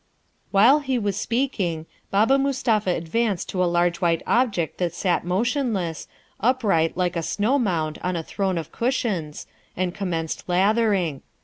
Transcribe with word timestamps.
While 0.49 0.79
he 0.79 0.97
was 0.97 1.15
speaking 1.15 1.85
Baba 2.09 2.39
Mustapha 2.39 2.89
advanced 2.89 3.49
to 3.49 3.63
a 3.63 3.69
large 3.69 3.97
white 4.01 4.23
object 4.25 4.79
that 4.79 4.95
sat 4.95 5.23
motionless, 5.23 6.07
upright 6.39 6.97
like 6.97 7.15
a 7.15 7.21
snow 7.21 7.59
mound 7.59 7.99
on 8.03 8.15
a 8.15 8.23
throne 8.23 8.57
of 8.57 8.71
cushions, 8.71 9.45
and 9.77 9.93
commenced 9.93 10.45
lathering. 10.47 11.21